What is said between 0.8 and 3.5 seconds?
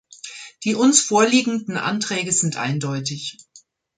vorliegenden Anträge sind eindeutig.